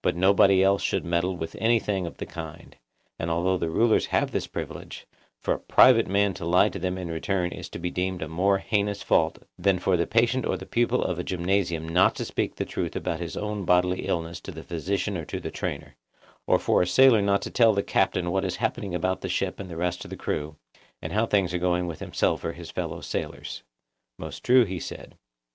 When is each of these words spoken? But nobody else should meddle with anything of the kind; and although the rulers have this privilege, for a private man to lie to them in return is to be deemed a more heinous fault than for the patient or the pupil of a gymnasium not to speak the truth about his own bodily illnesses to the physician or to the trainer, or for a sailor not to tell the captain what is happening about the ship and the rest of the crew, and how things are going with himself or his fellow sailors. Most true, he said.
But 0.00 0.16
nobody 0.16 0.62
else 0.62 0.80
should 0.82 1.04
meddle 1.04 1.36
with 1.36 1.54
anything 1.58 2.06
of 2.06 2.16
the 2.16 2.24
kind; 2.24 2.76
and 3.18 3.30
although 3.30 3.58
the 3.58 3.68
rulers 3.68 4.06
have 4.06 4.30
this 4.30 4.46
privilege, 4.46 5.06
for 5.38 5.52
a 5.52 5.58
private 5.58 6.08
man 6.08 6.32
to 6.32 6.46
lie 6.46 6.70
to 6.70 6.78
them 6.78 6.96
in 6.96 7.10
return 7.10 7.52
is 7.52 7.68
to 7.68 7.78
be 7.78 7.90
deemed 7.90 8.22
a 8.22 8.28
more 8.28 8.56
heinous 8.56 9.02
fault 9.02 9.38
than 9.58 9.78
for 9.78 9.98
the 9.98 10.06
patient 10.06 10.46
or 10.46 10.56
the 10.56 10.64
pupil 10.64 11.04
of 11.04 11.18
a 11.18 11.22
gymnasium 11.22 11.86
not 11.86 12.14
to 12.14 12.24
speak 12.24 12.54
the 12.54 12.64
truth 12.64 12.96
about 12.96 13.20
his 13.20 13.36
own 13.36 13.66
bodily 13.66 14.06
illnesses 14.06 14.40
to 14.40 14.50
the 14.50 14.62
physician 14.64 15.14
or 15.18 15.26
to 15.26 15.38
the 15.38 15.50
trainer, 15.50 15.94
or 16.46 16.58
for 16.58 16.80
a 16.80 16.86
sailor 16.86 17.20
not 17.20 17.42
to 17.42 17.50
tell 17.50 17.74
the 17.74 17.82
captain 17.82 18.30
what 18.30 18.46
is 18.46 18.56
happening 18.56 18.94
about 18.94 19.20
the 19.20 19.28
ship 19.28 19.60
and 19.60 19.68
the 19.68 19.76
rest 19.76 20.02
of 20.06 20.08
the 20.08 20.16
crew, 20.16 20.56
and 21.02 21.12
how 21.12 21.26
things 21.26 21.52
are 21.52 21.58
going 21.58 21.86
with 21.86 22.00
himself 22.00 22.42
or 22.46 22.52
his 22.54 22.70
fellow 22.70 23.02
sailors. 23.02 23.62
Most 24.16 24.42
true, 24.42 24.64
he 24.64 24.80
said. 24.80 25.18